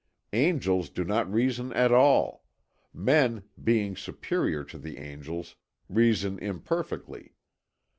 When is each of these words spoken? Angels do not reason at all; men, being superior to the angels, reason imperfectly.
Angels 0.33 0.89
do 0.89 1.03
not 1.03 1.31
reason 1.31 1.71
at 1.73 1.91
all; 1.91 2.43
men, 2.91 3.43
being 3.63 3.95
superior 3.95 4.63
to 4.63 4.79
the 4.79 4.97
angels, 4.97 5.57
reason 5.89 6.39
imperfectly. 6.39 7.35